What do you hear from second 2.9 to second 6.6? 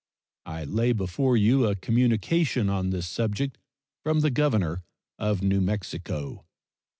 subject from the governor of New Mexico.